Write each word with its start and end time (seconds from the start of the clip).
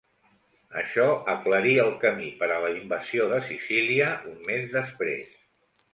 Això 0.79 1.03
aclarí 1.33 1.75
el 1.83 1.93
camí 2.05 2.29
per 2.41 2.49
a 2.55 2.57
la 2.63 2.71
invasió 2.79 3.27
de 3.35 3.41
Sicília 3.51 4.09
un 4.33 4.41
mes 4.49 4.67
després. 4.81 5.33